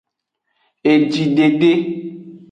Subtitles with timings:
[0.93, 1.71] Ejidede.